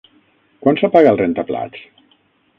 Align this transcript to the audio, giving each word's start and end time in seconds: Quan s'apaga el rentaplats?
Quan 0.63 0.79
s'apaga 0.79 1.13
el 1.17 1.21
rentaplats? 1.21 1.87